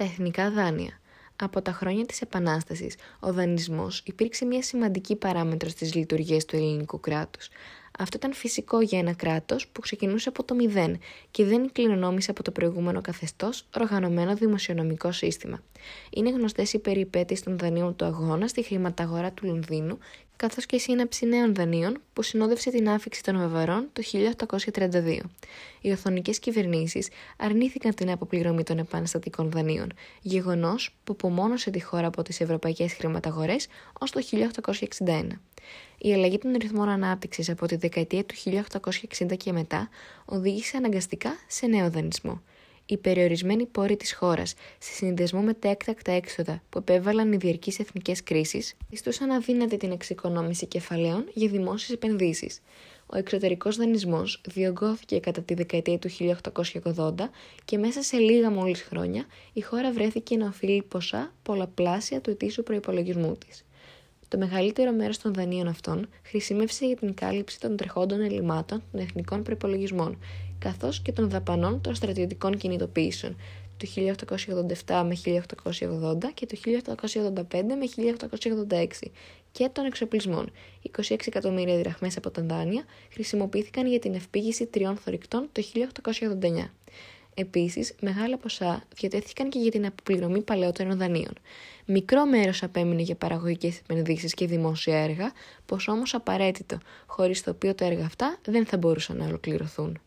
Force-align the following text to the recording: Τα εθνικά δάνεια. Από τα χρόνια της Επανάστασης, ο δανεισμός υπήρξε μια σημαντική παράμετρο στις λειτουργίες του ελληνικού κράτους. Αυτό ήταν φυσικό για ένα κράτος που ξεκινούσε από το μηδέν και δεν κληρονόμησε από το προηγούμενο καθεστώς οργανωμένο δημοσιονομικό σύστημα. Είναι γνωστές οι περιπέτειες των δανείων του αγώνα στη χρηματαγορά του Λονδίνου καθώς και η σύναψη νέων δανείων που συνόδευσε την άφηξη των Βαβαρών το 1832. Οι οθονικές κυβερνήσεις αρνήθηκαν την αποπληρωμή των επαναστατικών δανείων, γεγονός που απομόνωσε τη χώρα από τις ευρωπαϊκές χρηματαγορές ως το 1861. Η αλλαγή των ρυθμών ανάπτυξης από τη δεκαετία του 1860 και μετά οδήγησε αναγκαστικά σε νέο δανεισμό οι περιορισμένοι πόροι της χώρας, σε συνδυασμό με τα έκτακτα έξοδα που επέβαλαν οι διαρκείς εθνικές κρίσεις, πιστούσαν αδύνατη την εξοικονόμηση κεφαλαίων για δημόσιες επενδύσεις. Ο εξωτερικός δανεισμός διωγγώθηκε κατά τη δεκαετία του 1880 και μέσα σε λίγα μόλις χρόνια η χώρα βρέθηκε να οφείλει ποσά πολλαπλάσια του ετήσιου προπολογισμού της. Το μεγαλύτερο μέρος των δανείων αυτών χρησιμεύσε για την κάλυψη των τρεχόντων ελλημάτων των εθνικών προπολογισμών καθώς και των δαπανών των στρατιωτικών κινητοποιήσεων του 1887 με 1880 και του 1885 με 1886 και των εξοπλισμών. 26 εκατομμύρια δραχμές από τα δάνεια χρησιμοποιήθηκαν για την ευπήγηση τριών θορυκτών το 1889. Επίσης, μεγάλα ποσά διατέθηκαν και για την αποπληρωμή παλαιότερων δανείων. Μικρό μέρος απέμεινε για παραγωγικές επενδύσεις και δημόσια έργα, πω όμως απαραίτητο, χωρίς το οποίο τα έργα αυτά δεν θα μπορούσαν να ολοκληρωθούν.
Τα 0.00 0.06
εθνικά 0.06 0.50
δάνεια. 0.50 1.00
Από 1.36 1.62
τα 1.62 1.72
χρόνια 1.72 2.06
της 2.06 2.20
Επανάστασης, 2.20 2.96
ο 3.20 3.32
δανεισμός 3.32 4.02
υπήρξε 4.04 4.44
μια 4.44 4.62
σημαντική 4.62 5.16
παράμετρο 5.16 5.68
στις 5.68 5.94
λειτουργίες 5.94 6.44
του 6.44 6.56
ελληνικού 6.56 7.00
κράτους. 7.00 7.48
Αυτό 8.00 8.16
ήταν 8.16 8.32
φυσικό 8.32 8.80
για 8.80 8.98
ένα 8.98 9.14
κράτος 9.14 9.68
που 9.68 9.80
ξεκινούσε 9.80 10.28
από 10.28 10.44
το 10.44 10.54
μηδέν 10.54 10.98
και 11.30 11.44
δεν 11.44 11.72
κληρονόμησε 11.72 12.30
από 12.30 12.42
το 12.42 12.50
προηγούμενο 12.50 13.00
καθεστώς 13.00 13.66
οργανωμένο 13.76 14.34
δημοσιονομικό 14.34 15.12
σύστημα. 15.12 15.62
Είναι 16.10 16.30
γνωστές 16.30 16.72
οι 16.72 16.78
περιπέτειες 16.78 17.42
των 17.42 17.58
δανείων 17.58 17.96
του 17.96 18.04
αγώνα 18.04 18.48
στη 18.48 18.62
χρηματαγορά 18.62 19.32
του 19.32 19.46
Λονδίνου 19.46 19.98
καθώς 20.36 20.66
και 20.66 20.76
η 20.76 20.78
σύναψη 20.78 21.26
νέων 21.26 21.54
δανείων 21.54 22.00
που 22.12 22.22
συνόδευσε 22.22 22.70
την 22.70 22.88
άφηξη 22.88 23.22
των 23.22 23.38
Βαβαρών 23.38 23.88
το 23.92 24.02
1832. 24.72 25.18
Οι 25.80 25.90
οθονικές 25.90 26.38
κυβερνήσεις 26.38 27.08
αρνήθηκαν 27.36 27.94
την 27.94 28.10
αποπληρωμή 28.10 28.62
των 28.62 28.78
επαναστατικών 28.78 29.50
δανείων, 29.50 29.92
γεγονός 30.20 30.96
που 31.04 31.12
απομόνωσε 31.12 31.70
τη 31.70 31.80
χώρα 31.80 32.06
από 32.06 32.22
τις 32.22 32.40
ευρωπαϊκές 32.40 32.92
χρηματαγορές 32.92 33.66
ως 33.98 34.10
το 34.10 34.20
1861. 35.06 35.26
Η 35.98 36.12
αλλαγή 36.12 36.38
των 36.38 36.52
ρυθμών 36.60 36.88
ανάπτυξης 36.88 37.48
από 37.48 37.66
τη 37.66 37.76
δεκαετία 37.76 38.24
του 38.24 38.34
1860 39.18 39.36
και 39.36 39.52
μετά 39.52 39.88
οδήγησε 40.24 40.76
αναγκαστικά 40.76 41.30
σε 41.46 41.66
νέο 41.66 41.90
δανεισμό 41.90 42.42
οι 42.90 42.96
περιορισμένοι 42.96 43.66
πόροι 43.66 43.96
της 43.96 44.14
χώρας, 44.14 44.54
σε 44.78 44.92
συνδυασμό 44.92 45.40
με 45.40 45.54
τα 45.54 45.68
έκτακτα 45.68 46.12
έξοδα 46.12 46.62
που 46.68 46.78
επέβαλαν 46.78 47.32
οι 47.32 47.36
διαρκείς 47.36 47.78
εθνικές 47.78 48.22
κρίσεις, 48.22 48.76
πιστούσαν 48.88 49.30
αδύνατη 49.30 49.76
την 49.76 49.90
εξοικονόμηση 49.90 50.66
κεφαλαίων 50.66 51.24
για 51.32 51.48
δημόσιες 51.48 51.90
επενδύσεις. 51.90 52.60
Ο 53.06 53.16
εξωτερικός 53.18 53.76
δανεισμός 53.76 54.40
διωγγώθηκε 54.46 55.18
κατά 55.18 55.42
τη 55.42 55.54
δεκαετία 55.54 55.98
του 55.98 56.10
1880 56.10 57.30
και 57.64 57.78
μέσα 57.78 58.02
σε 58.02 58.16
λίγα 58.16 58.50
μόλις 58.50 58.82
χρόνια 58.82 59.26
η 59.52 59.60
χώρα 59.60 59.92
βρέθηκε 59.92 60.36
να 60.36 60.46
οφείλει 60.46 60.82
ποσά 60.82 61.32
πολλαπλάσια 61.42 62.20
του 62.20 62.30
ετήσιου 62.30 62.62
προπολογισμού 62.62 63.36
της. 63.46 63.64
Το 64.30 64.38
μεγαλύτερο 64.38 64.92
μέρος 64.92 65.18
των 65.18 65.34
δανείων 65.34 65.68
αυτών 65.68 66.08
χρησιμεύσε 66.22 66.86
για 66.86 66.96
την 66.96 67.14
κάλυψη 67.14 67.60
των 67.60 67.76
τρεχόντων 67.76 68.20
ελλημάτων 68.20 68.82
των 68.92 69.00
εθνικών 69.00 69.42
προπολογισμών 69.42 70.18
καθώς 70.58 71.00
και 71.00 71.12
των 71.12 71.30
δαπανών 71.30 71.80
των 71.80 71.94
στρατιωτικών 71.94 72.56
κινητοποιήσεων 72.56 73.36
του 73.76 73.86
1887 74.86 75.04
με 75.06 75.16
1880 75.24 76.18
και 76.34 76.46
του 76.46 76.56
1885 76.56 77.42
με 77.50 78.06
1886 78.68 78.86
και 79.52 79.68
των 79.72 79.84
εξοπλισμών. 79.84 80.50
26 80.98 81.16
εκατομμύρια 81.26 81.78
δραχμές 81.78 82.16
από 82.16 82.30
τα 82.30 82.42
δάνεια 82.42 82.84
χρησιμοποιήθηκαν 83.12 83.86
για 83.86 83.98
την 83.98 84.14
ευπήγηση 84.14 84.66
τριών 84.66 84.96
θορυκτών 84.96 85.48
το 85.52 85.62
1889. 86.40 86.70
Επίσης, 87.40 87.94
μεγάλα 88.00 88.36
ποσά 88.36 88.82
διατέθηκαν 88.96 89.48
και 89.48 89.58
για 89.58 89.70
την 89.70 89.86
αποπληρωμή 89.86 90.42
παλαιότερων 90.42 90.98
δανείων. 90.98 91.32
Μικρό 91.86 92.26
μέρος 92.26 92.62
απέμεινε 92.62 93.02
για 93.02 93.14
παραγωγικές 93.14 93.78
επενδύσεις 93.78 94.34
και 94.34 94.46
δημόσια 94.46 95.02
έργα, 95.02 95.32
πω 95.66 95.76
όμως 95.86 96.14
απαραίτητο, 96.14 96.78
χωρίς 97.06 97.42
το 97.42 97.50
οποίο 97.50 97.74
τα 97.74 97.84
έργα 97.84 98.04
αυτά 98.04 98.38
δεν 98.44 98.66
θα 98.66 98.76
μπορούσαν 98.76 99.16
να 99.16 99.26
ολοκληρωθούν. 99.26 99.98